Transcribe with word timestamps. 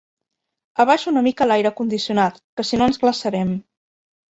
Abaixa 0.83 1.09
una 1.11 1.23
mica 1.27 1.47
l'aire 1.51 1.73
condicionat, 1.83 2.41
que 2.61 2.67
si 2.71 2.83
no 2.83 2.91
ens 2.91 3.01
glaçarem. 3.07 3.57